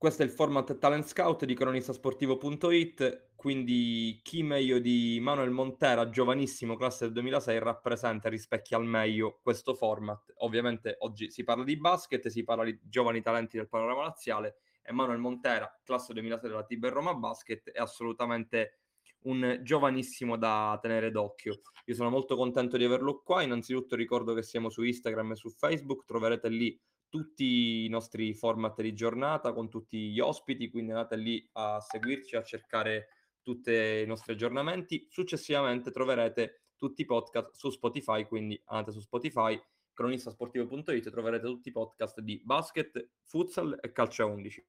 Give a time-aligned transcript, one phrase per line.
[0.00, 6.74] Questo è il format Talent Scout di cronistasportivo.it, quindi chi meglio di Manuel Montera, giovanissimo,
[6.74, 10.32] classe del 2006, rappresenta e rispecchia al meglio questo format.
[10.36, 14.90] Ovviamente oggi si parla di basket, si parla di giovani talenti del panorama laziale e
[14.90, 18.78] Manuel Montera, classe 2006 della Tiber Roma Basket, è assolutamente
[19.24, 21.60] un giovanissimo da tenere d'occhio.
[21.84, 23.42] Io sono molto contento di averlo qua.
[23.42, 26.80] Innanzitutto ricordo che siamo su Instagram e su Facebook, troverete lì
[27.10, 32.36] tutti i nostri format di giornata con tutti gli ospiti, quindi andate lì a seguirci,
[32.36, 33.08] a cercare
[33.42, 35.06] tutti i nostri aggiornamenti.
[35.10, 39.60] Successivamente troverete tutti i podcast su Spotify, quindi andate su Spotify,
[39.92, 44.66] cronistasportivo.it, troverete tutti i podcast di basket, futsal e calcio a 11.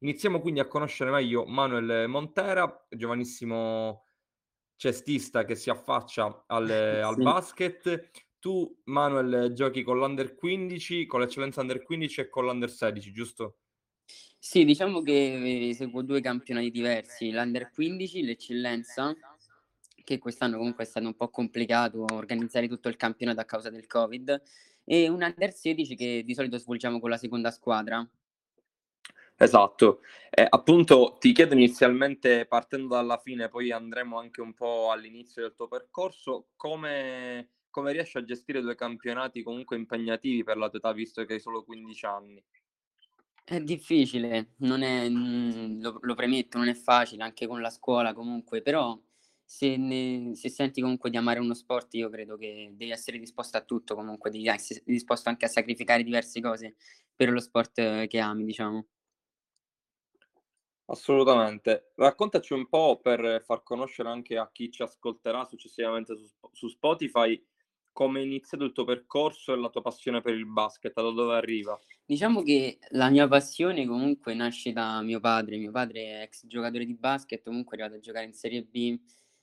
[0.00, 4.04] Iniziamo quindi a conoscere meglio Manuel Montera, giovanissimo
[4.76, 6.72] cestista che si affaccia al, sì.
[6.72, 8.10] al basket.
[8.46, 13.56] Tu, Manuel, giochi con l'Under 15, con l'Eccellenza Under 15 e con l'Under 16, giusto?
[14.38, 19.12] Sì, diciamo che seguo due campionati diversi, l'Under 15, l'Eccellenza,
[20.04, 23.88] che quest'anno comunque è stato un po' complicato organizzare tutto il campionato a causa del
[23.88, 24.40] Covid,
[24.84, 28.08] e un Under 16 che di solito svolgiamo con la seconda squadra.
[29.38, 35.42] Esatto, eh, appunto ti chiedo inizialmente partendo dalla fine, poi andremo anche un po' all'inizio
[35.42, 40.78] del tuo percorso, come, come riesci a gestire due campionati comunque impegnativi per la tua
[40.78, 42.42] età, visto che hai solo 15 anni?
[43.44, 48.14] È difficile, non è, mm, lo, lo premetto, non è facile anche con la scuola
[48.14, 48.98] comunque, però
[49.44, 53.58] se, ne, se, senti comunque di amare uno sport, io credo che devi essere disposto
[53.58, 56.76] a tutto comunque, devi essere disposto anche a sacrificare diverse cose
[57.14, 58.86] per lo sport che ami, diciamo.
[60.86, 61.92] Assolutamente.
[61.96, 67.44] Raccontaci un po' per far conoscere anche a chi ci ascolterà successivamente su, su Spotify
[67.96, 71.34] come è iniziato il tuo percorso e la tua passione per il basket, da dove
[71.34, 71.80] arriva?
[72.04, 75.56] Diciamo che la mia passione comunque nasce da mio padre.
[75.56, 79.00] Mio padre è ex giocatore di basket, comunque è arrivato a giocare in Serie B,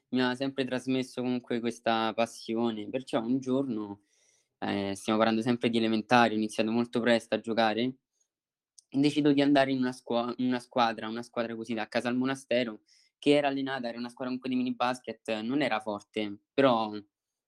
[0.09, 2.87] mi ha sempre trasmesso comunque questa passione.
[2.89, 4.01] Perciò un giorno,
[4.59, 7.95] eh, stiamo parlando sempre di elementari, ho iniziato molto presto a giocare
[8.91, 12.81] decido di andare in una, squa- una squadra, una squadra così da casa al monastero,
[13.17, 16.91] che era allenata, era una squadra comunque di mini basket, non era forte, però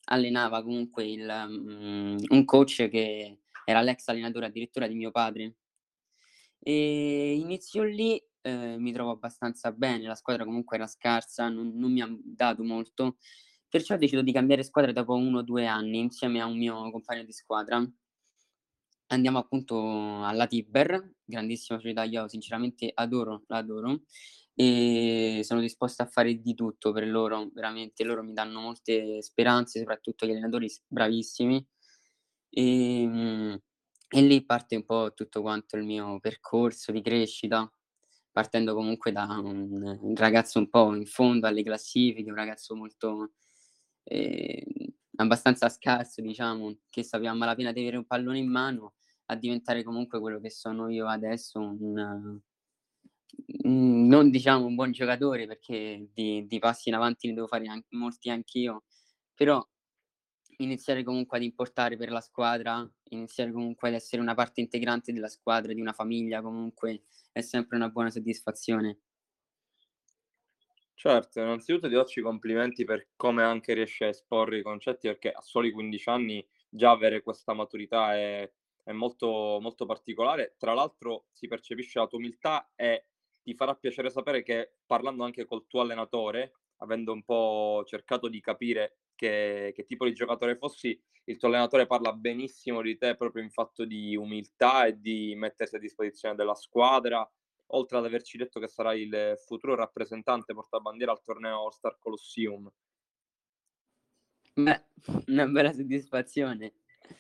[0.06, 5.56] allenava comunque il, um, un coach che era l'ex allenatore addirittura di mio padre.
[6.60, 11.92] E inizio lì, eh, mi trovo abbastanza bene, la squadra comunque era scarsa, non, non
[11.92, 13.18] mi ha dato molto,
[13.70, 17.24] perciò decido di cambiare squadra dopo uno o due anni insieme a un mio compagno
[17.24, 17.86] di squadra
[19.08, 24.02] andiamo appunto alla Tiber, grandissima società, io sinceramente adoro, l'adoro
[24.56, 29.80] e sono disposto a fare di tutto per loro, veramente loro mi danno molte speranze,
[29.80, 31.66] soprattutto gli allenatori bravissimi.
[32.50, 33.62] E, ehm,
[34.08, 37.70] e lì parte un po' tutto quanto il mio percorso di crescita,
[38.32, 43.34] partendo comunque da un, un ragazzo un po' in fondo alle classifiche, un ragazzo molto
[44.04, 44.66] eh,
[45.18, 48.94] abbastanza scarso, diciamo, che sapeva malapena di avere un pallone in mano,
[49.28, 52.40] a diventare comunque quello che sono io adesso, un
[53.64, 57.96] non diciamo un buon giocatore, perché di, di passi in avanti ne devo fare anche,
[57.96, 58.84] molti anch'io,
[59.34, 59.66] però
[60.58, 65.28] iniziare comunque ad importare per la squadra, iniziare comunque ad essere una parte integrante della
[65.28, 69.00] squadra, di una famiglia, comunque è sempre una buona soddisfazione.
[70.94, 75.30] Certo, innanzitutto ti faccio i complimenti per come anche riesci a esporre i concetti, perché
[75.32, 78.50] a soli 15 anni già avere questa maturità è,
[78.84, 80.56] è molto, molto particolare.
[80.58, 83.08] Tra l'altro si percepisce la tua umiltà e
[83.46, 88.42] ti farà piacere sapere che parlando anche col tuo allenatore, avendo un po' cercato di
[88.42, 93.44] capire che, che tipo di giocatore fossi, il tuo allenatore parla benissimo di te proprio
[93.44, 97.28] in fatto di umiltà e di mettersi a disposizione della squadra,
[97.68, 102.68] oltre ad averci detto che sarai il futuro rappresentante portabandiera al torneo All Star Colosseum.
[104.56, 104.86] Beh,
[105.28, 106.74] una bella soddisfazione.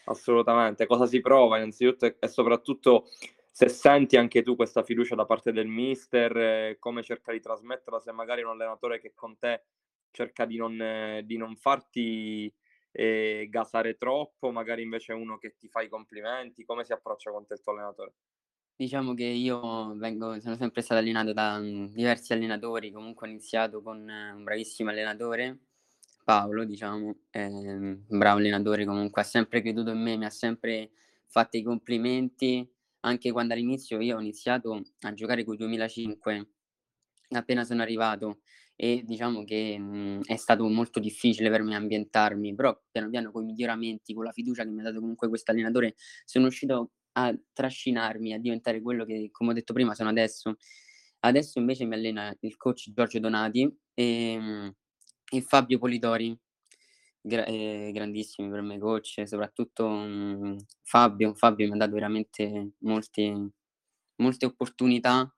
[0.05, 3.09] Assolutamente, cosa si prova innanzitutto e soprattutto
[3.57, 8.01] se senti anche tu questa fiducia da parte del mister, eh, come cerca di trasmetterla,
[8.01, 9.63] se magari un allenatore che con te
[10.11, 12.53] cerca di non, eh, di non farti
[12.91, 17.45] eh, gasare troppo, magari invece uno che ti fa i complimenti, come si approccia con
[17.45, 18.13] te il tuo allenatore?
[18.77, 23.81] Diciamo che io vengo sono sempre stato allenato da, mhmm, diversi allenatori, comunque ho iniziato
[23.81, 25.59] con un bravissimo allenatore,
[26.25, 30.91] Paolo diciamo, ehm, un bravo allenatore comunque, ha sempre creduto in me, mi ha sempre
[31.27, 32.69] fatto i complimenti,
[33.05, 36.49] anche quando all'inizio io ho iniziato a giocare col 2005,
[37.29, 38.41] appena sono arrivato
[38.75, 43.45] e diciamo che, mhmm, è stato molto difficile per me ambientarmi, però piano piano coi
[43.45, 48.33] miglioramenti, con la fiducia che mi ha dato comunque questo allenatore, sono uscito a trascinarmi
[48.33, 50.55] a diventare quello che, come ho detto prima, sono adesso.
[51.19, 53.63] Adesso invece mi allena il coach Giorgio Donati
[53.93, 54.03] e,
[54.33, 54.73] ehm,
[55.31, 56.37] e Fabio Polidori,
[57.25, 61.33] gra- eh, grandissimi per me coach, soprattutto um, Fabio.
[61.33, 63.51] Fabio mi ha dato veramente molte,
[64.17, 65.33] molte opportunità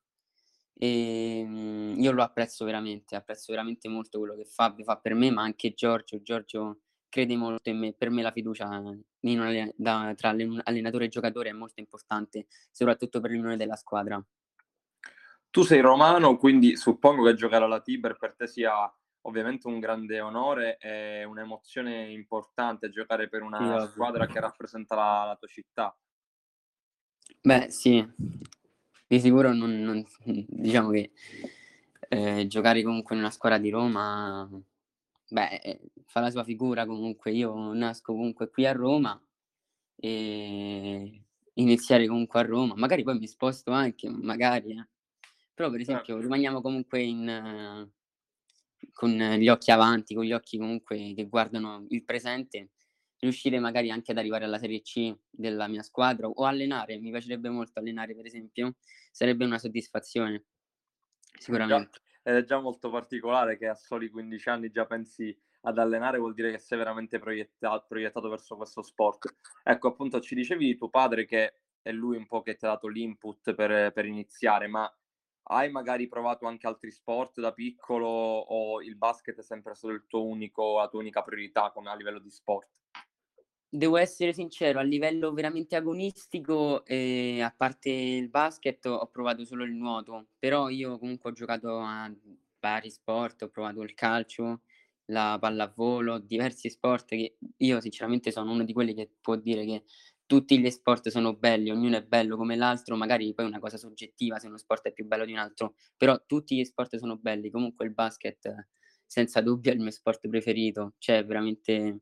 [0.74, 5.32] e um, io lo apprezzo veramente, apprezzo veramente molto quello che Fabio fa per me,
[5.32, 6.22] ma anche Giorgio.
[6.22, 7.94] Giorgio crede molto in me.
[7.94, 8.68] Per me la fiducia
[9.22, 14.24] in da, tra allenatore e giocatore è molto importante, soprattutto per l'unione della squadra.
[15.50, 18.94] Tu sei romano, quindi suppongo che giocare alla Tiber per te sia
[19.28, 25.26] ovviamente un grande onore e un'emozione importante giocare per una sì, squadra che rappresenta la,
[25.26, 25.96] la, tua città.
[27.42, 28.06] Beh, sì,
[29.08, 31.12] di sicuro non, non diciamo che
[32.10, 34.50] eh, giocare comunque in una squadra di Roma
[35.30, 37.32] Beh, eh, fa la sua figura comunque.
[37.32, 39.22] Io nasco comunque qui a Roma
[39.96, 41.24] e
[41.54, 44.88] iniziare comunque a Roma, magari poi mi sposto anche, magari, eh.
[45.54, 46.22] Però per esempio certo.
[46.22, 47.90] rimaniamo comunque in
[48.98, 52.72] con gli occhi avanti, con gli occhi comunque che guardano il presente,
[53.20, 57.50] riuscire magari anche ad arrivare alla Serie C della mia squadra o allenare, mi piacerebbe
[57.50, 58.78] molto allenare per esempio,
[59.12, 60.46] sarebbe una soddisfazione,
[61.38, 62.00] sicuramente.
[62.24, 66.34] Ed è già molto particolare che a soli 15 anni già pensi ad allenare, vuol
[66.34, 69.32] dire che sei veramente proiettato, proiettato verso questo sport.
[69.64, 71.54] Ecco, appunto, ci dicevi di tuo padre che
[71.84, 74.92] è lui un po' che ti ha dato l'input per, per iniziare, ma
[75.50, 80.78] hai magari provato anche altri sport da piccolo o il basket è sempre stato unico,
[80.78, 82.70] la tua unica priorità come a livello di sport?
[83.70, 89.66] Devo essere sincero, a livello veramente agonistico, ehm, a parte il basket, ho provato solo
[89.66, 92.10] il nuoto, però io comunque ho giocato a
[92.60, 94.62] vari sport, ho provato il calcio,
[95.08, 99.84] la pallavolo, diversi sport che io sinceramente sono uno di quelli che può dire che
[100.28, 103.78] tutti gli sport sono belli, ognuno è bello come l'altro, magari poi è una cosa
[103.78, 107.18] soggettiva se uno sport è più bello di un altro, però tutti gli sport sono
[107.18, 107.50] belli.
[107.50, 108.68] Comunque il basket
[109.06, 112.02] senza dubbio è il mio sport preferito, cioè veramente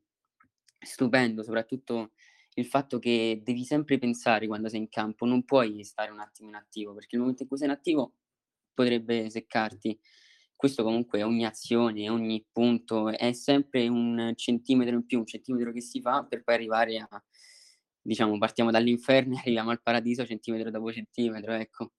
[0.78, 2.12] stupendo, soprattutto
[2.54, 6.48] il fatto che devi sempre pensare quando sei in campo, non puoi stare un attimo
[6.48, 8.14] inattivo, perché il momento in cui sei inattivo
[8.74, 9.98] potrebbe seccarti.
[10.56, 15.82] Questo comunque ogni azione, ogni punto è sempre un centimetro in più, un centimetro che
[15.82, 17.24] si fa per poi arrivare a,
[18.06, 21.92] diciamo, partiamo dall'inferno e arriviamo al paradiso centimetro dopo centimetro, ecco.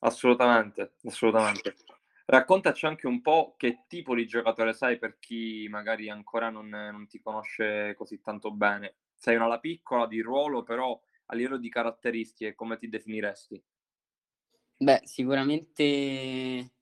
[0.00, 1.76] Assolutamente, assolutamente.
[2.26, 7.06] Raccontaci anche un po' che tipo di giocatore sei per chi magari ancora non, non
[7.08, 8.96] ti conosce così tanto bene.
[9.16, 13.62] Sei una ala piccola di ruolo, però a livello di caratteristiche come ti definiresti?
[14.82, 16.72] Beh, sicuramente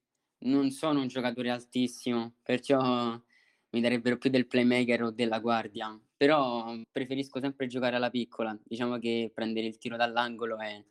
[0.41, 3.21] non sono un giocatore altissimo, perciò
[3.71, 8.59] mi darebbero più del playmaker o della guardia, però preferisco sempre giocare alla piccola.
[8.65, 10.83] Diciamo che prendere il tiro dall'angolo è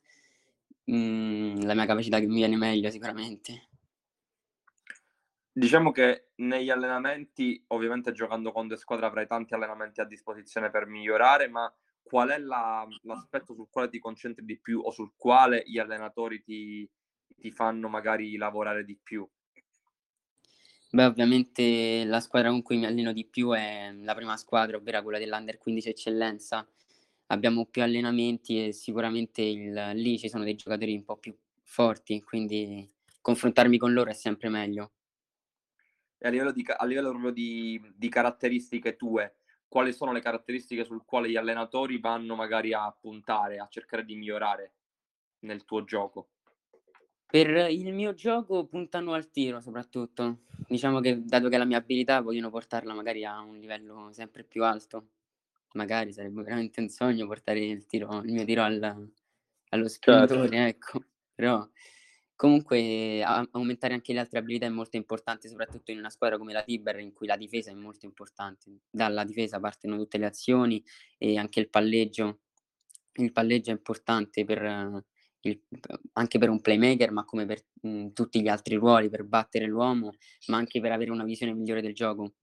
[0.91, 3.69] mm, la mia capacità che mi viene meglio sicuramente.
[5.51, 10.85] Diciamo che negli allenamenti, ovviamente giocando con due squadre avrai tanti allenamenti a disposizione per
[10.85, 15.63] migliorare, ma qual è la, l'aspetto sul quale ti concentri di più o sul quale
[15.65, 16.87] gli allenatori ti,
[17.35, 19.27] ti fanno magari lavorare di più?
[20.97, 25.03] Beh, ovviamente la squadra con cui mi alleno di più è la prima squadra, ovvero
[25.03, 26.67] quella dell'Under 15 Eccellenza.
[27.27, 32.23] Abbiamo più allenamenti e sicuramente il, lì ci sono dei giocatori un po' più forti,
[32.23, 32.89] quindi
[33.21, 34.93] confrontarmi con loro è sempre meglio
[36.17, 39.35] e a livello, di, a livello proprio di, di caratteristiche tue,
[39.67, 44.15] quali sono le caratteristiche sul quale gli allenatori vanno magari a puntare, a cercare di
[44.15, 44.73] migliorare
[45.41, 46.29] nel tuo gioco?
[47.29, 50.43] Per il mio gioco puntano al tiro soprattutto.
[50.67, 54.43] Diciamo che dato che è la mia abilità vogliono portarla magari a un livello sempre
[54.43, 55.09] più alto.
[55.73, 59.89] Magari sarebbe veramente un sogno portare il, tiro, il mio tiro al, allo certo.
[59.89, 60.55] sprintore, certo.
[60.55, 61.03] ecco.
[61.35, 61.69] Però
[62.37, 66.53] Comunque a aumentare anche le altre abilità è molto importante, soprattutto in una squadra come
[66.53, 68.81] la Tiber in cui la difesa è molto importante.
[68.91, 70.83] Dalla difesa partono tutte le azioni
[71.17, 72.41] e anche il palleggio.
[73.13, 75.03] Il palleggio è importante per
[75.41, 75.61] il
[76.13, 80.11] anche per un playmaker, ma come per, mhmm, tutti gli altri ruoli, per battere l'uomo,
[80.47, 82.33] ma anche per avere una visione migliore del gioco.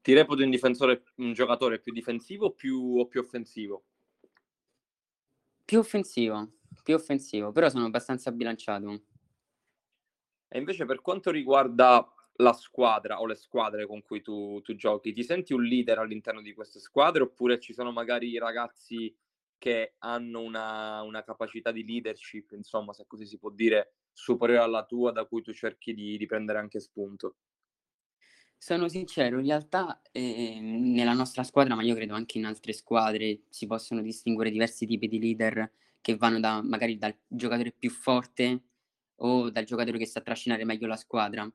[0.00, 3.84] Ti reputi un difensore un giocatore più difensivo più o più offensivo?
[5.64, 6.50] Più offensivo
[6.82, 9.02] più offensivo, però sono abbastanza bilanciato.
[10.48, 15.12] E invece per quanto riguarda la squadra o le squadre con cui tu, tu giochi,
[15.12, 19.14] ti senti un leader all'interno di queste squadre oppure ci sono magari ragazzi
[19.62, 24.84] che hanno una, una capacità di leadership, insomma, se così si può dire, superiore alla
[24.84, 27.36] tua, da cui tu cerchi di, di prendere anche spunto?
[28.56, 33.42] Sono sincero, in realtà, ehm, nella nostra squadra, ma io credo anche in altre squadre,
[33.48, 38.62] si possono distinguere diversi tipi di leader che vanno da magari dal giocatore più forte
[39.16, 41.50] o dal giocatore che sa trascinare meglio la squadra.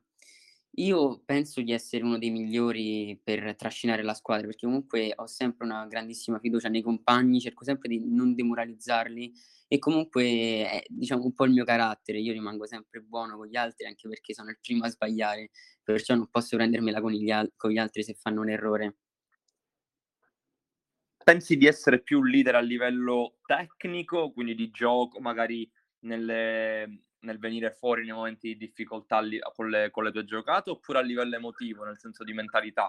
[0.76, 5.64] Io penso di essere uno dei migliori per trascinare la squadra, perché comunque ho sempre
[5.66, 9.32] una grandissima fiducia nei compagni, cerco sempre di non demoralizzarli
[9.66, 13.56] e comunque è diciamo un po' il mio carattere, io rimango sempre buono con gli
[13.56, 15.50] altri anche perché sono il primo a sbagliare,
[15.82, 18.94] perciò non posso prendermela con gli al con gli altri se fanno un errore.
[21.24, 25.70] Pensi di essere più leader a livello tecnico, quindi di gioco, magari
[26.00, 30.70] nelle nel venire fuori nei momenti di difficoltà lì con le con le tue giocate,
[30.70, 32.88] oppure a livello emotivo, nel senso di mentalità?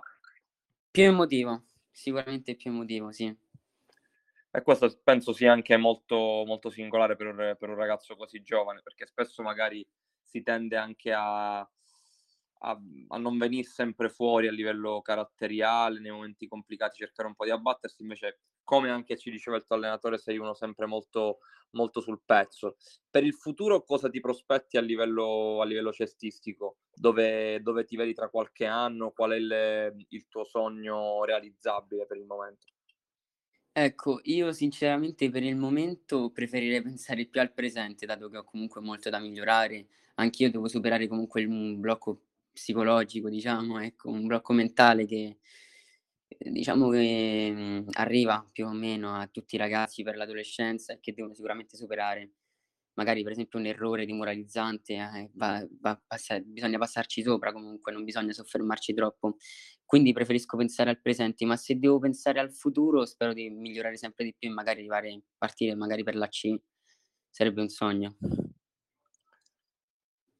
[0.91, 3.35] Più emotivo, sicuramente più emotivo, sì.
[4.51, 8.81] E questo penso sia anche molto molto singolare per un per un ragazzo così giovane,
[8.81, 9.85] perché spesso magari
[10.23, 11.67] si tende anche a
[12.59, 17.45] a a non venir sempre fuori a livello caratteriale, nei momenti complicati cercare un po'
[17.45, 21.39] di abbattersi, invece come anche ci diceva il tuo allenatore sei uno sempre molto
[21.71, 22.77] molto sul pezzo.
[23.09, 26.77] Per il futuro cosa ti prospetti a livello a livello cestistico?
[26.93, 29.11] Dove dove ti vedi tra qualche anno?
[29.11, 32.67] Qual è il il tuo sogno realizzabile per il momento?
[33.71, 38.81] Ecco, io sinceramente per il momento preferirei pensare più al presente, dato che ho comunque
[38.81, 39.87] molto da migliorare.
[40.15, 42.28] Anch'io devo superare comunque un blocco
[42.59, 45.37] psicologico, diciamo, ecco, un blocco mentale che,
[46.27, 50.99] ehm, diciamo che, mhmm, arriva più o meno a tutti i ragazzi per l'adolescenza e
[50.99, 52.31] che devono sicuramente superare.
[52.95, 58.03] Magari per esempio un errore demoralizzante, eh, va va passa bisogna passarci sopra comunque, non
[58.03, 59.37] bisogna soffermarci troppo.
[59.85, 64.25] Quindi preferisco pensare al presente, ma se devo pensare al futuro spero di migliorare sempre
[64.25, 66.53] di più e magari arrivare partire magari per la C,
[67.29, 68.17] sarebbe un sogno.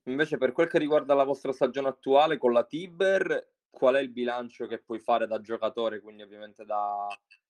[0.09, 4.09] Invece per quel che riguarda la vostra stagione attuale con la Tiber, qual è il
[4.09, 7.07] bilancio che puoi fare da giocatore, quindi ovviamente da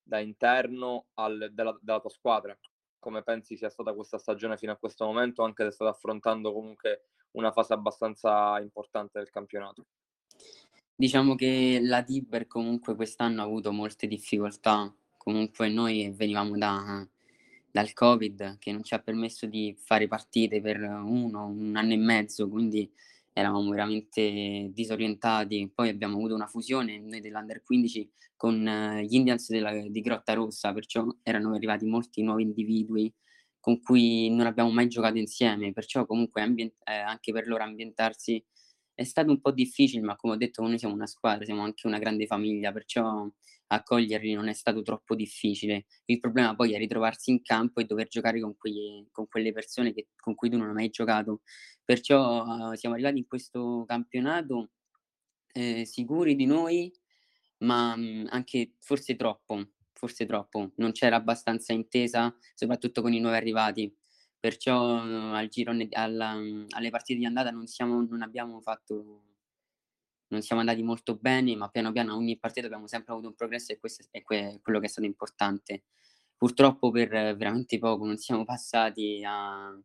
[0.10, 2.58] da interno al della della tua squadra?
[2.98, 7.04] Come pensi sia stata questa stagione fino a questo momento, anche se state affrontando comunque
[7.32, 9.86] una fase abbastanza importante del campionato?
[10.96, 14.94] Diciamo che la Tiber comunque quest'anno ha avuto molte difficoltà.
[15.16, 17.08] Comunque noi venivamo da
[17.72, 21.98] dal Covid che non ci ha permesso di fare partite per 1, 1 anno e
[21.98, 22.90] mezzo, quindi
[23.34, 25.72] eravamo veramente disorientati.
[25.74, 30.74] Poi abbiamo avuto una fusione, noi dell'Under 15, con eh, gli Indians della di Grottarossa,
[30.74, 33.14] perciò erano arrivati molti nuovi individui
[33.60, 38.44] con cui non abbiamo mai giocato insieme, perciò comunque ambien ehm, anche per loro ambientarsi
[39.00, 41.88] è stato un po' difficile, ma come ho detto noi siamo una squadra, siamo anche
[41.88, 43.28] una grande famiglia, perciò
[43.72, 45.86] accoglierli non è stato troppo difficile.
[46.06, 49.94] Il problema poi è ritrovarsi in campo e dover giocare con quegli con quelle persone
[49.94, 51.42] che con cui tu non hai mai giocato.
[51.84, 54.72] Perciò, uhm, siamo arrivati in questo campionato,
[55.54, 56.92] ehm, sicuri di noi,
[57.60, 60.72] ma, mhmm, anche forse troppo, forse troppo.
[60.78, 63.94] Non c'era abbastanza intesa, soprattutto con i nuovi arrivati.
[64.40, 69.24] Perciò eh, al girone alla mhmm, alle partite di andata non siamo non abbiamo fatto
[70.28, 73.72] non siamo andati molto bene, ma piano piano ogni partita abbiamo sempre avuto un progresso
[73.72, 75.84] e questo è que quello che è stato importante.
[76.38, 79.78] Purtroppo per veramente poco non siamo passati a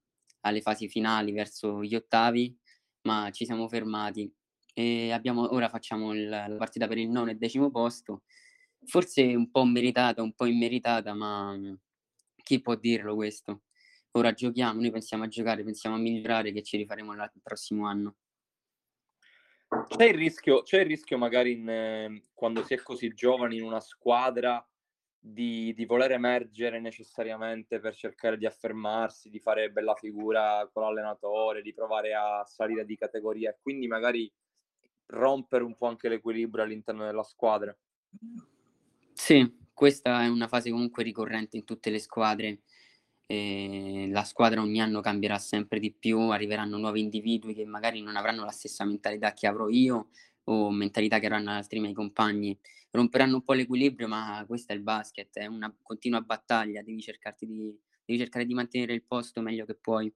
[0.46, 2.54] alle fasi finali verso gli ottavi,
[3.02, 4.30] ma ci siamo fermati
[4.74, 8.22] e abbiamo ora facciamo il la partita per il nono e decimo posto.
[8.86, 11.78] Forse un po' meritata, un po' immeritata, ma, mhmm,
[12.42, 13.62] chi può dirlo questo?
[14.16, 17.86] Ora giochiamo, noi pensiamo a giocare, pensiamo a migliorare, che ci rifaremo la il prossimo
[17.86, 18.14] anno.
[19.88, 23.64] C'è il rischio c'è il rischio magari in eh, quando si è così giovani in
[23.64, 24.64] una squadra
[25.18, 31.60] di di voler emergere necessariamente per cercare di affermarsi, di fare bella figura con l'allenatore,
[31.60, 34.32] di provare a salire di categoria e quindi magari
[35.06, 37.76] rompere un po' anche l'equilibrio all'interno della squadra.
[39.12, 42.60] Sì, questa è una fase comunque ricorrente in tutte le squadre.
[43.26, 48.44] La squadra ogni anno cambierà sempre di più, arriveranno nuovi individui che magari non avranno
[48.44, 50.08] la stessa mentalità che avrò io
[50.44, 52.58] o mentalità che avranno altri miei compagni.
[52.90, 57.02] Romperanno un po' l'equilibrio, ma questo è il basket, è una continua battaglia, devi
[57.40, 60.14] di devi cercare di mantenere il posto meglio che puoi.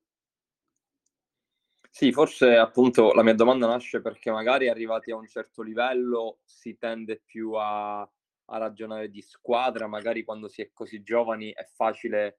[1.90, 6.76] Sì, forse appunto la mia domanda nasce perché magari arrivati a un certo livello si
[6.78, 8.08] tende più a
[8.50, 12.38] a ragionare di squadra, magari quando si è così giovani è facile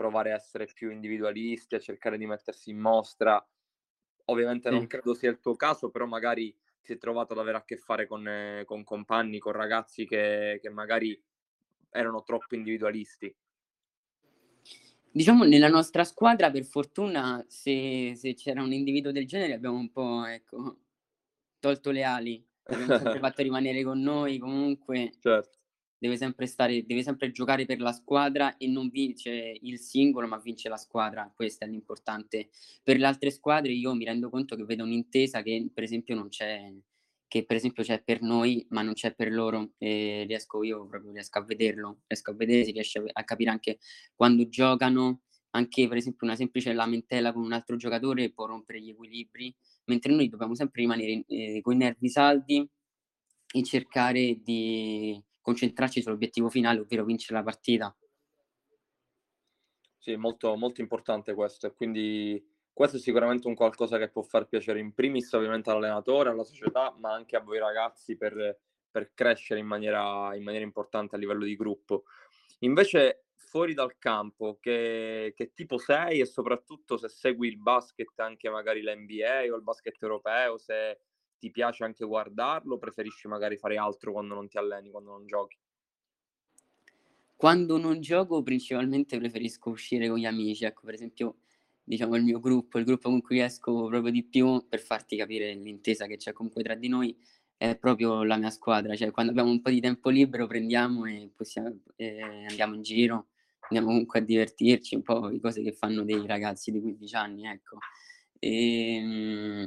[0.00, 3.46] provare a essere più individualisti, a cercare di mettersi in mostra.
[4.26, 4.88] Ovviamente non Sì.
[4.88, 8.06] credo sia il tuo caso, però magari ti sei trovato ad avere a che fare
[8.06, 11.20] con eh, con compagni, con ragazzi che che magari
[11.90, 13.34] erano troppo individualisti.
[15.12, 19.90] Diciamo nella nostra squadra per fortuna se se c'era un individuo del genere abbiamo un
[19.90, 20.78] po', ecco,
[21.58, 22.44] tolto le ali.
[22.68, 25.59] l'abbiamo sempre fatto rimanere con noi, comunque Certo.
[26.00, 30.38] Deve sempre stare deve sempre giocare per la squadra e non vince il singolo, ma
[30.38, 32.48] vince la squadra, questo è l'importante.
[32.82, 36.28] Per le altre squadre io mi rendo conto che vedo un'intesa che per esempio non
[36.28, 36.72] c'è
[37.28, 41.12] che per esempio c'è per noi, ma non c'è per loro e riesco io proprio
[41.12, 43.78] riesco a vederlo, riesco a vedere, si riesce a capire anche
[44.16, 48.90] quando giocano, anche per esempio una semplice lamentela con un altro giocatore può rompere gli
[48.90, 49.54] equilibri,
[49.84, 52.68] mentre noi dobbiamo sempre rimanere, ehm, coi nervi saldi
[53.52, 57.94] e cercare di concentrarci sull'obiettivo finale, ovvero vincere la partita.
[59.98, 62.42] Sì, molto, molto importante questo e quindi
[62.72, 66.94] questo è sicuramente un qualcosa che può far piacere in primis ovviamente all'allenatore, alla società,
[66.98, 68.58] ma anche a voi ragazzi per,
[68.90, 72.04] per crescere in maniera, in maniera importante a livello di gruppo.
[72.60, 78.48] Invece fuori dal campo, che, che tipo sei e soprattutto se segui il basket anche
[78.48, 80.98] magari l'NBA o il basket europeo, se
[81.40, 85.58] ti piace anche guardarlo, preferisci magari fare altro quando non ti alleni, quando non giochi?
[87.34, 91.38] Quando non gioco principalmente preferisco uscire con gli amici, ecco per esempio
[91.82, 95.54] diciamo il mio gruppo, il gruppo con cui esco proprio di più, per farti capire
[95.54, 97.16] l'intesa che c'è comunque tra di noi,
[97.56, 101.30] è proprio la mia squadra, cioè quando abbiamo un po' di tempo libero prendiamo e
[101.34, 103.28] possiamo ehm, andiamo in giro,
[103.60, 107.46] andiamo comunque a divertirci, un po' le cose che fanno dei ragazzi di 15 anni,
[107.46, 107.78] ecco.
[108.38, 109.66] Ehm,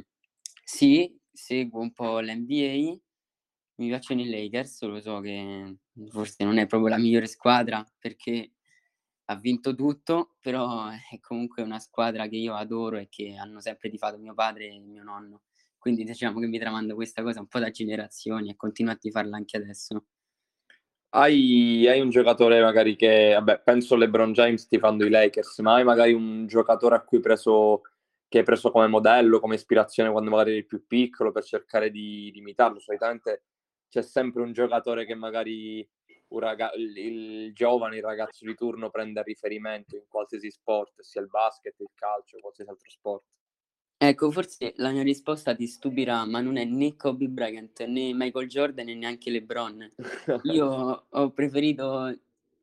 [0.64, 2.96] sì, seguo un po' l'NBA,
[3.76, 5.76] mi piacciono i Lakers, lo so che
[6.08, 8.52] forse non è proprio la migliore squadra perché
[9.26, 13.90] ha vinto tutto, però è comunque una squadra che io adoro e che hanno sempre
[13.90, 15.42] tifato mio padre e mio nonno.
[15.78, 19.36] Quindi diciamo che mi tramando questa cosa un po' da generazioni e continuo a tifarla
[19.36, 20.06] anche adesso.
[21.10, 25.84] Hai, hai un giocatore magari che, vabbè, penso LeBron James tifando i Lakers, ma hai
[25.84, 27.82] magari un giocatore a cui hai preso,
[28.28, 32.30] che hai preso come modello, come ispirazione quando magari eri più piccolo per cercare di,
[32.32, 32.78] di imitarlo?
[32.80, 33.44] Solitamente
[33.88, 35.88] c'è sempre un giocatore che magari
[36.28, 41.00] un raga- il, il giovane, il ragazzo di turno prende a riferimento in qualsiasi sport,
[41.00, 43.24] sia il basket, il calcio, qualsiasi altro sport.
[43.96, 48.48] Ecco, forse la mia risposta ti stupirà, ma non è né Kobe Bryant, né Michael
[48.48, 49.94] Jordan e neanche LeBron.
[50.42, 52.14] Io ho preferito,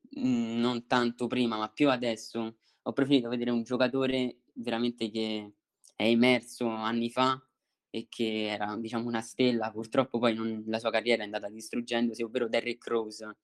[0.09, 5.53] mhmm, non tanto prima, ma più adesso, ho preferito vedere un giocatore veramente che
[5.95, 7.41] è emerso anni fa
[7.89, 12.23] e che era, diciamo, una stella, purtroppo poi non la sua carriera è andata distruggendosi,
[12.23, 13.37] ovvero Derrick Rose.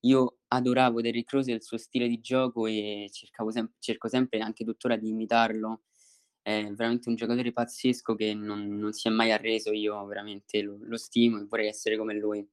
[0.00, 3.08] Io adoravo Derrick Rose e il suo stile di gioco e
[3.50, 5.82] sem cerco sempre, anche tuttora, di imitarlo.
[6.42, 10.78] È veramente un giocatore pazzesco che non non si è mai arreso, io veramente lo
[10.82, 12.44] lo stimo e vorrei essere come lui.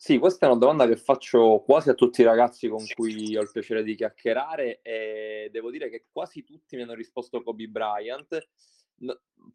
[0.00, 3.42] Sì, questa è una domanda che faccio quasi a tutti i ragazzi con cui ho
[3.42, 8.48] il piacere di chiacchierare e devo dire che quasi tutti mi hanno risposto Kobe Bryant.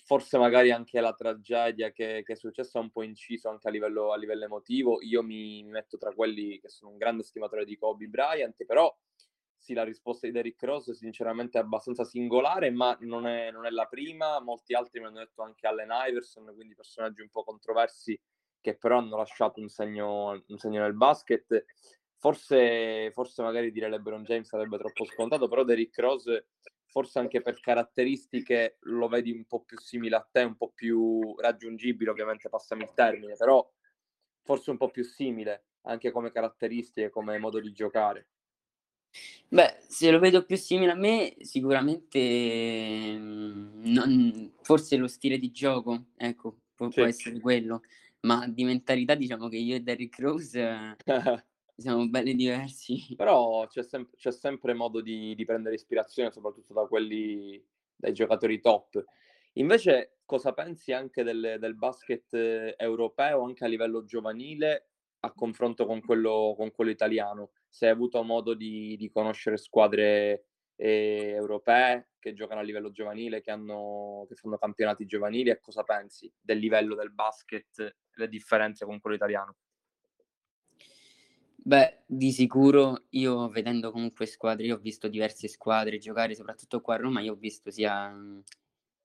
[0.04, 3.72] Forse magari anche la tragedia che che è successa ha un po' inciso anche a
[3.72, 5.02] livello a livello emotivo.
[5.02, 8.94] Io mi mi metto tra quelli che sono un grande stimatore di Kobe Bryant, però
[9.58, 13.70] sì, la risposta di Derrick Rose sinceramente è abbastanza singolare, ma non è non è
[13.70, 14.42] la prima.
[14.42, 18.20] Molti altri mi hanno detto anche Allen Iverson, quindi personaggi un po' controversi
[18.64, 21.66] che però hanno lasciato un segno un segno nel basket.
[22.18, 26.48] Forse forse magari dire LeBron James sarebbe troppo scontato, però Derrick Rose
[26.88, 31.36] forse anche per caratteristiche lo vedi un po' più simile a te, un po' più
[31.40, 33.68] raggiungibile, ovviamente passami il termine, però
[34.44, 38.28] forse un po' più simile anche come caratteristiche, come modo di giocare.
[39.52, 42.20] Beh, se lo vedo più simile a me, sicuramente,
[43.20, 47.06] mhmm, non forse lo stile di gioco, ecco, può può Sì.
[47.06, 47.82] essere quello,
[48.26, 50.96] ma di mentalità diciamo che io e Derrick Rose
[51.76, 53.14] siamo belli diversi.
[53.16, 57.64] Però c'è sem c'è sempre modo di di prendere ispirazione, soprattutto da quelli
[57.96, 59.04] dai giocatori top.
[59.54, 64.90] Invece cosa pensi anche del del basket eh, europeo, anche a livello giovanile,
[65.22, 67.52] a confronto con quello con quello italiano?
[67.68, 73.42] Se hai avuto modo di di conoscere squadre, ehm, europee che giocano a livello giovanile,
[73.42, 78.86] che hanno che fanno campionati giovanili e cosa pensi del livello del basket, le differenze
[78.86, 79.56] con quello italiano?
[81.66, 86.96] Beh, di sicuro io vedendo comunque squadre io ho visto diverse squadre giocare, soprattutto qua
[86.96, 88.14] a Roma, io ho visto sia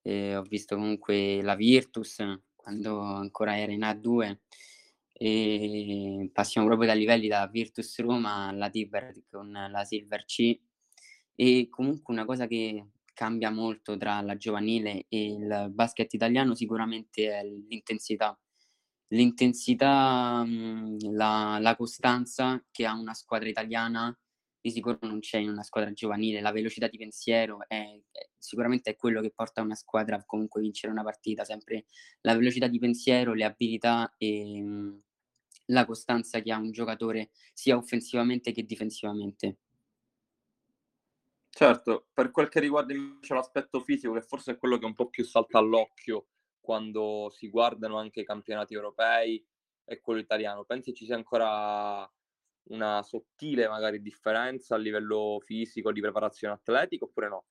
[0.03, 2.23] ehm, ho visto comunque la Virtus
[2.57, 4.41] quando ancora era in A2,
[5.13, 10.59] ehm, passiamo proprio dai livelli da Virtus Roma alla Tiber con la Silver C.
[11.35, 17.31] E comunque una cosa che cambia molto tra la giovanile e il basket italiano sicuramente
[17.31, 18.39] è l'intensità.
[19.13, 24.15] L'intensità, mhmm, la la costanza che ha una squadra italiana
[24.61, 28.91] di sicuro non c'è in una squadra giovanile, la velocità di pensiero è è sicuramente
[28.91, 31.87] è quello che porta una squadra a comunque vincere una partita, sempre
[32.23, 35.03] la velocità di pensiero, le abilità e mh,
[35.67, 39.57] la costanza che ha un giocatore sia offensivamente che difensivamente.
[41.51, 45.09] Certo, per quel che riguarda invece l'aspetto fisico, che forse è quello che un po'
[45.09, 46.27] più salta all'occhio
[46.69, 49.43] quando si guardano anche i campionati europei
[49.87, 52.07] e quello italiano, pensi ci sia ancora
[52.65, 57.45] una sottile magari differenza a livello fisico, di preparazione atletica oppure no?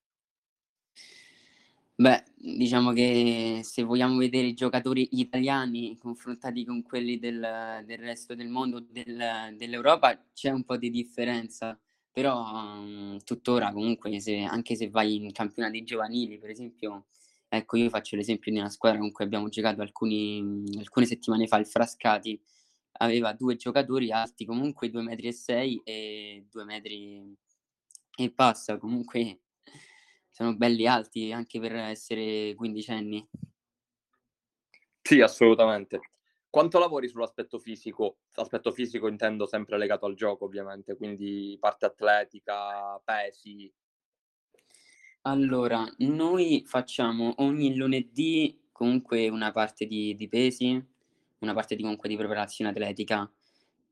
[1.95, 8.35] Beh, diciamo che se vogliamo vedere i giocatori italiani confrontati con quelli del, del resto
[8.35, 11.75] del mondo, del, dell'Europa, c'è un po' di differenza,
[12.11, 17.07] però um, tuttora comunque se, anche se vai in campionati giovanili, per esempio,
[17.49, 21.57] ecco io faccio l'esempio di una squadra con cui abbiamo giocato alcuni, alcune settimane fa,
[21.57, 22.39] il Frascati,
[22.99, 27.35] aveva due giocatori alti comunque 2 metri e 6 e 2 metri
[28.17, 29.41] e passa, comunque
[30.29, 33.27] sono belli alti anche per essere quindicenni.
[35.01, 36.01] Sì, assolutamente.
[36.49, 38.17] Quanto lavori sull'aspetto fisico?
[38.35, 43.71] Aspetto fisico intendo sempre legato al gioco, ovviamente, quindi parte atletica, pesi.
[45.27, 50.81] Allora, noi facciamo ogni lunedì comunque una parte di, di pesi,
[51.39, 53.29] una parte di, comunque di preparazione atletica,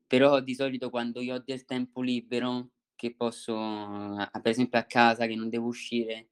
[0.06, 5.26] però di solito quando io ho del tempo libero, che posso, per esempio a casa,
[5.26, 6.30] che non devo uscire,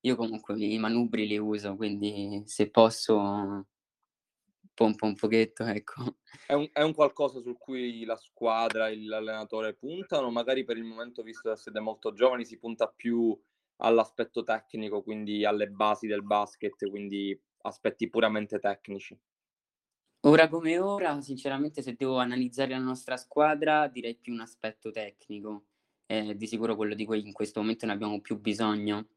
[0.00, 3.66] io comunque i manubri li uso, quindi se posso
[4.72, 6.16] pompo un pochetto, ecco.
[6.46, 10.30] È un, è un qualcosa su cui la squadra, l'allenatore puntano?
[10.30, 13.38] Magari per il momento, visto che siete molto giovani, si punta più
[13.78, 19.18] all'aspetto tecnico, quindi alle basi del basket, quindi aspetti puramente tecnici.
[20.22, 25.66] Ora come ora, sinceramente, se devo analizzare la nostra squadra, direi più un aspetto tecnico.
[26.04, 29.10] È di sicuro quello di cui in questo momento ne abbiamo più bisogno.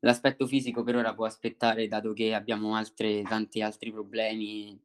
[0.00, 4.78] L'aspetto fisico per ora può aspettare, dato che abbiamo altre, tanti altri problemi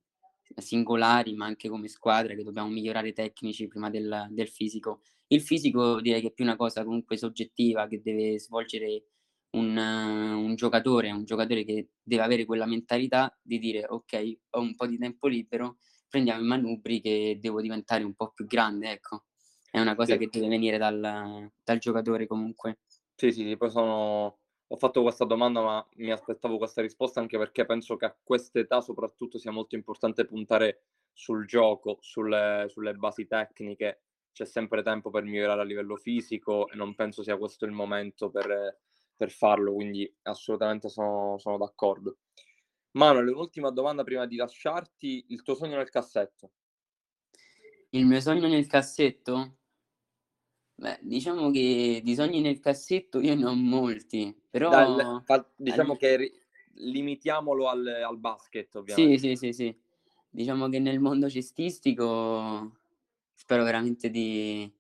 [0.56, 5.02] singolari, ma anche come squadra, che dobbiamo migliorare tecnici prima del, del fisico.
[5.32, 9.04] Il fisico direi che è più una cosa comunque soggettiva che deve svolgere
[9.52, 14.76] un, un giocatore, un giocatore che deve avere quella mentalità di dire ok, ho un
[14.76, 15.78] po' di tempo libero,
[16.10, 19.26] prendiamo i manubri che devo diventare un po' più grande, ecco.
[19.70, 20.18] È una cosa sì.
[20.18, 22.80] che deve venire dal, dal giocatore comunque.
[23.16, 24.40] Sì, sì, sì, poi sono
[24.72, 28.80] ho fatto questa domanda, ma mi aspettavo questa risposta anche perché penso che a quest'età
[28.82, 34.04] soprattutto sia molto importante puntare sul gioco, sulle, sulle basi tecniche.
[34.32, 38.30] C'è sempre tempo per migliorare a livello fisico e non penso sia questo il momento
[38.30, 38.80] per,
[39.16, 42.18] per farlo, quindi assolutamente sono, sono d'accordo.
[42.92, 46.52] Manuel, un'ultima domanda prima di lasciarti, il tuo sogno nel cassetto?
[47.90, 49.58] Il mio sogno nel cassetto?
[50.76, 55.22] Beh, diciamo che di sogni nel cassetto io ne ho molti, però...
[55.24, 55.98] Fa, diciamo al...
[55.98, 56.42] che
[56.76, 59.18] limitiamolo al, al, basket, ovviamente.
[59.20, 59.80] Sì, sì, sì, sì.
[60.30, 62.81] Diciamo che nel mondo cestistico
[63.42, 64.72] spero veramente di,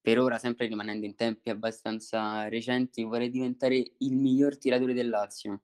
[0.00, 5.62] per ora, sempre rimanendo in tempi abbastanza recenti, vorrei diventare il miglior tiratore del Lazio.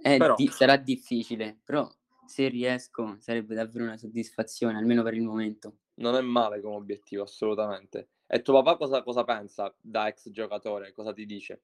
[0.00, 0.34] Però...
[0.34, 1.86] Di- sarà difficile, però
[2.26, 5.76] se riesco sarebbe davvero una soddisfazione, almeno per il momento.
[5.96, 8.08] Non è male come obiettivo, assolutamente.
[8.26, 10.92] E tuo papà cosa, cosa pensa da ex giocatore?
[10.92, 11.62] Cosa ti dice?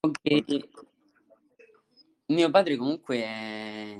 [0.00, 0.68] Okay.
[2.26, 3.96] Mio padre comunque è...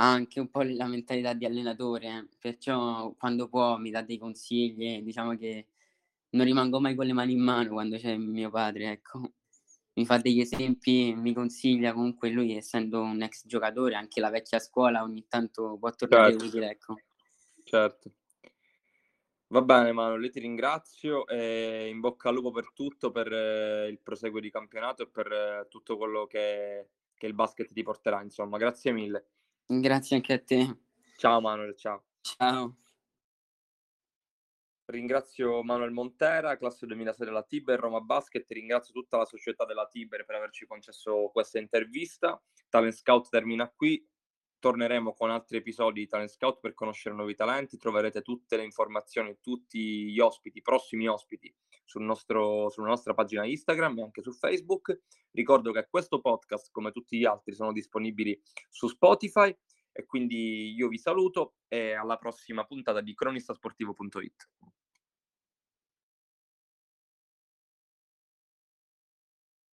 [0.00, 2.28] ha anche un po' la mentalità di allenatore, eh.
[2.38, 5.66] perciò quando può mi dà dei consigli, diciamo che
[6.30, 9.32] non rimango mai con le mani in mano quando c'è mio padre, ecco.
[9.94, 14.60] Mi fa degli esempi, mi consiglia comunque lui essendo un ex giocatore, anche la vecchia
[14.60, 16.44] scuola ogni tanto può tornare certo.
[16.46, 16.94] utile, ecco.
[17.64, 18.12] Certo.
[19.48, 23.98] Va bene Manuel, ti ringrazio e in bocca al lupo per tutto, per eh, il
[23.98, 28.58] proseguo di campionato e per eh, tutto quello che, che il basket ti porterà, insomma.
[28.58, 29.26] Grazie mille.
[29.70, 30.78] Grazie anche a te.
[31.18, 32.06] Ciao Manuel, ciao.
[32.22, 32.74] Ciao.
[34.86, 40.24] Ringrazio Manuel Montera, classe 2006 della Tiber, Roma Basket, ringrazio tutta la società della Tiber
[40.24, 42.42] per averci concesso questa intervista.
[42.70, 44.02] Talent Scout termina qui,
[44.58, 47.76] torneremo con altri episodi di Talent Scout per conoscere nuovi talenti.
[47.76, 51.54] Troverete tutte le informazioni, tutti gli ospiti, prossimi ospiti,
[51.88, 55.00] sul nostro, sulla nostra pagina Instagram e anche su Facebook.
[55.30, 59.56] Ricordo che questo podcast, come tutti gli altri, sono disponibili su Spotify
[59.90, 64.48] e quindi io vi saluto e alla prossima puntata di cronistasportivo.it.